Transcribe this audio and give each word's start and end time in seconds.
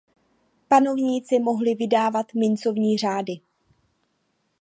Panovníci 0.67 1.39
mohly 1.39 1.75
vydávat 1.75 2.33
mincovní 2.33 2.97
řády. 2.97 3.39